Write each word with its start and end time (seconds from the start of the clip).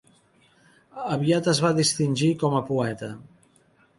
Aviat 1.15 1.49
es 1.51 1.61
va 1.65 1.71
distingir 1.81 2.31
com 2.45 2.57
a 2.61 2.65
poeta. 2.73 3.13